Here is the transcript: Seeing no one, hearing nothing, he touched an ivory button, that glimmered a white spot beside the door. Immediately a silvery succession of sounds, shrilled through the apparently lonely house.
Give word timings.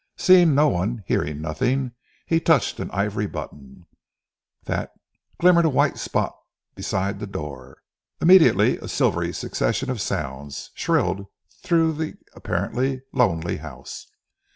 Seeing 0.17 0.55
no 0.55 0.67
one, 0.67 1.03
hearing 1.05 1.41
nothing, 1.41 1.91
he 2.25 2.39
touched 2.39 2.79
an 2.79 2.89
ivory 2.89 3.27
button, 3.27 3.85
that 4.63 4.93
glimmered 5.39 5.65
a 5.65 5.69
white 5.69 5.99
spot 5.99 6.35
beside 6.73 7.19
the 7.19 7.27
door. 7.27 7.83
Immediately 8.19 8.77
a 8.79 8.87
silvery 8.87 9.31
succession 9.31 9.91
of 9.91 10.01
sounds, 10.01 10.71
shrilled 10.73 11.27
through 11.61 11.93
the 11.93 12.17
apparently 12.33 13.03
lonely 13.13 13.57
house. 13.57 14.07